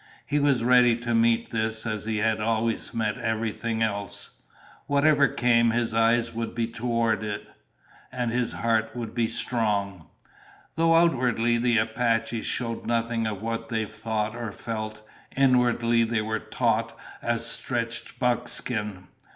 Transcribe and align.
He 0.25 0.39
was 0.39 0.63
ready 0.63 0.95
to 0.95 1.13
meet 1.13 1.51
this 1.51 1.85
as 1.85 2.05
he 2.05 2.17
had 2.17 2.41
always 2.41 2.91
met 2.91 3.19
everything 3.19 3.83
else. 3.83 4.41
Whatever 4.87 5.27
came, 5.27 5.69
his 5.69 5.93
eyes 5.93 6.33
would 6.33 6.55
be 6.55 6.65
toward 6.65 7.23
it, 7.23 7.47
and 8.11 8.31
his 8.31 8.51
heart 8.51 8.95
would 8.95 9.13
be 9.13 9.27
strong. 9.27 10.07
Though 10.75 10.95
outwardly 10.95 11.59
the 11.59 11.77
Apaches 11.77 12.47
showed 12.47 12.87
nothing 12.87 13.27
of 13.27 13.43
what 13.43 13.69
they 13.69 13.85
thought 13.85 14.35
or 14.35 14.51
felt, 14.51 15.05
inwardly 15.37 16.03
they 16.05 16.23
were 16.23 16.39
taut 16.39 16.97
as 17.21 17.45
stretched 17.45 18.17
buckskin. 18.17 19.05